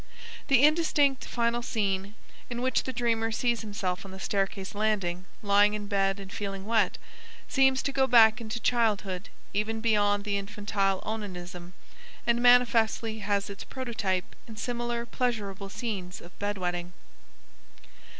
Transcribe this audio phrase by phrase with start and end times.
[0.47, 2.15] The indistinct final scene,
[2.49, 6.65] in which the dreamer sees himself on the staircase landing lying in bed and feeling
[6.65, 6.97] wet,
[7.47, 11.73] seems to go back into childhood even beyond the infantile onanism,
[12.25, 16.93] and manifestly has its prototype in similarly pleasurable scenes of bed wetting.